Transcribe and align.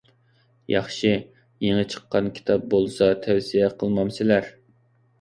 ياخشى، 0.73 1.11
يېڭى 1.67 1.85
چىققان 1.95 2.33
كىتاب 2.41 2.67
بولسا 2.75 3.13
تەۋسىيە 3.29 3.73
قىلمامسىلەر؟ 3.81 4.55